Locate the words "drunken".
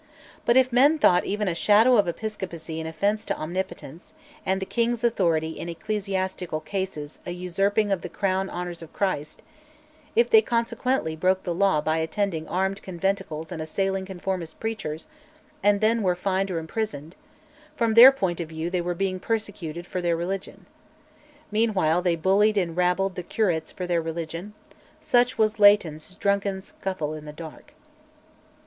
26.15-26.59